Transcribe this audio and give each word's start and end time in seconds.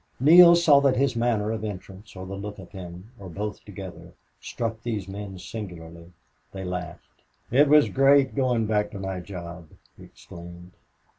Neale 0.19 0.55
saw 0.55 0.79
that 0.81 0.95
his 0.95 1.15
manner 1.15 1.51
of 1.51 1.63
entrance, 1.63 2.15
or 2.15 2.25
the 2.25 2.33
look 2.35 2.57
of 2.57 2.71
him, 2.71 3.11
or 3.19 3.29
both 3.29 3.63
together, 3.63 4.13
struck 4.39 4.81
these 4.81 5.07
men 5.07 5.37
singularly. 5.37 6.11
He 6.51 6.63
laughed. 6.63 7.21
"It 7.51 7.67
was 7.67 7.87
great 7.87 8.33
going 8.33 8.65
back 8.65 8.89
to 8.93 8.99
my 8.99 9.19
job!" 9.19 9.69
he 9.95 10.05
exclaimed. 10.05 10.71